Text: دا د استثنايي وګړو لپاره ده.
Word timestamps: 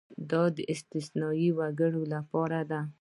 دا 0.31 0.43
د 0.55 0.57
استثنايي 0.73 1.49
وګړو 1.57 2.01
لپاره 2.13 2.59
ده. 2.71 2.81